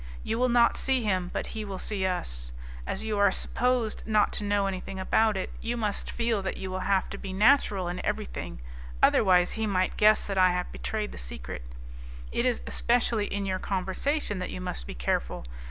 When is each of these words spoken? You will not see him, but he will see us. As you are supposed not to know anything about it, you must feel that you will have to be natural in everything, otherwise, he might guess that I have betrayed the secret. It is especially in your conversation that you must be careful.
You 0.23 0.39
will 0.39 0.49
not 0.49 0.77
see 0.79 1.03
him, 1.03 1.29
but 1.31 1.45
he 1.53 1.63
will 1.63 1.77
see 1.77 2.07
us. 2.07 2.53
As 2.87 3.03
you 3.03 3.19
are 3.19 3.31
supposed 3.31 4.01
not 4.07 4.33
to 4.33 4.43
know 4.43 4.65
anything 4.65 4.99
about 4.99 5.37
it, 5.37 5.51
you 5.61 5.77
must 5.77 6.09
feel 6.09 6.41
that 6.41 6.57
you 6.57 6.71
will 6.71 6.79
have 6.89 7.07
to 7.11 7.19
be 7.19 7.31
natural 7.33 7.87
in 7.87 8.03
everything, 8.03 8.61
otherwise, 9.03 9.51
he 9.51 9.67
might 9.67 9.97
guess 9.97 10.25
that 10.25 10.39
I 10.39 10.53
have 10.53 10.71
betrayed 10.71 11.11
the 11.11 11.19
secret. 11.19 11.61
It 12.31 12.47
is 12.47 12.61
especially 12.65 13.27
in 13.27 13.45
your 13.45 13.59
conversation 13.59 14.39
that 14.39 14.49
you 14.49 14.59
must 14.59 14.87
be 14.87 14.95
careful. 14.95 15.45